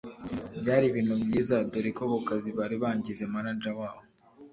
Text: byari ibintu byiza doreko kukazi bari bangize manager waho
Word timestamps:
byari 0.61 0.85
ibintu 0.91 1.13
byiza 1.23 1.55
doreko 1.71 2.01
kukazi 2.13 2.49
bari 2.57 2.75
bangize 2.83 3.23
manager 3.33 3.73
waho 3.79 4.01